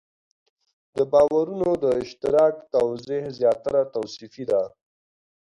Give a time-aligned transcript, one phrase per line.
[0.97, 4.61] د باورونو د اشتراک توضیح زیاتره توصیفي ده.